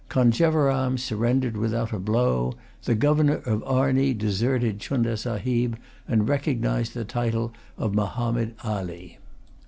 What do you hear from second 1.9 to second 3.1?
a blow. The